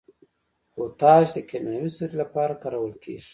[0.73, 3.29] پوټاش د کیمیاوي سرې لپاره کارول کیږي.